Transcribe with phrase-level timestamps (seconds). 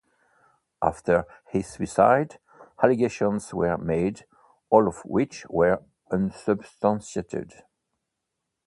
[0.81, 2.39] After his suicide,
[2.81, 4.25] allegations were made,
[4.71, 7.53] all of which were unsubstantiated.